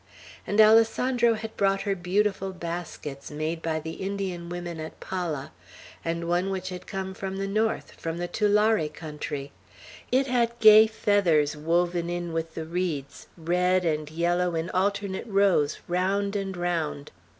And 0.47 0.59
Alessandro 0.59 1.35
had 1.35 1.55
brought 1.55 1.83
her 1.83 1.93
beautiful 1.93 2.53
baskets, 2.53 3.29
made 3.29 3.61
by 3.61 3.79
the 3.79 3.91
Indian 4.03 4.49
women 4.49 4.79
at 4.79 4.99
Pala, 4.99 5.51
and 6.03 6.27
one 6.27 6.49
which 6.49 6.69
had 6.69 6.87
come 6.87 7.13
from 7.13 7.37
the 7.37 7.45
North, 7.47 7.91
from 7.91 8.17
the 8.17 8.27
Tulare 8.27 8.89
country; 8.89 9.51
it 10.11 10.25
had 10.25 10.57
gay 10.59 10.87
feathers 10.87 11.55
woven 11.55 12.09
in 12.09 12.33
with 12.33 12.55
the 12.55 12.65
reeds, 12.65 13.27
red 13.37 13.85
and 13.85 14.09
yellow, 14.09 14.55
in 14.55 14.71
alternate 14.71 15.27
rows, 15.27 15.77
round 15.87 16.35
and 16.35 16.57
round. 16.57 17.11